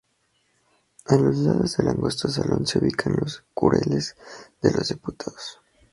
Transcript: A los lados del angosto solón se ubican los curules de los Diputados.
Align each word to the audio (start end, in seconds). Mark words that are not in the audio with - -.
A 1.05 1.15
los 1.15 1.37
lados 1.37 1.77
del 1.77 1.89
angosto 1.89 2.27
solón 2.27 2.65
se 2.65 2.79
ubican 2.79 3.13
los 3.21 3.43
curules 3.53 4.15
de 4.59 4.71
los 4.71 4.87
Diputados. 4.89 5.59